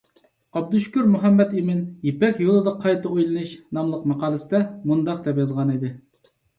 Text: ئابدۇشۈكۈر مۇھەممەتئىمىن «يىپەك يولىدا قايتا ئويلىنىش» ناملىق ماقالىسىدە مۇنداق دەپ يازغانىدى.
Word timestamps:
ئابدۇشۈكۈر 0.59 1.11
مۇھەممەتئىمىن 1.15 1.83
«يىپەك 2.09 2.41
يولىدا 2.47 2.75
قايتا 2.81 3.13
ئويلىنىش» 3.13 3.55
ناملىق 3.81 4.11
ماقالىسىدە 4.13 4.67
مۇنداق 4.93 5.25
دەپ 5.31 5.47
يازغانىدى. 5.47 5.99